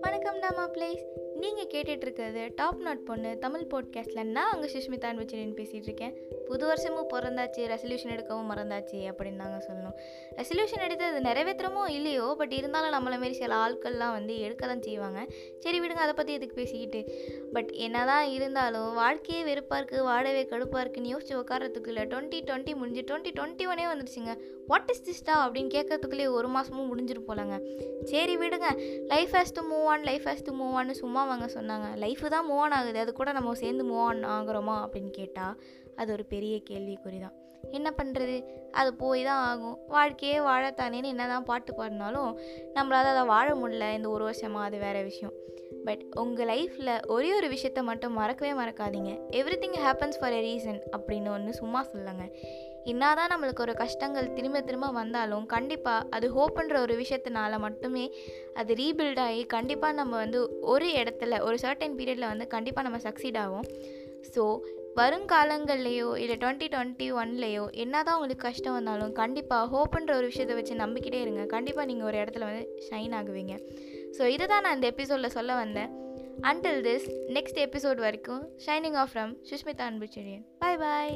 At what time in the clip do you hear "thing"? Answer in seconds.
49.63-49.77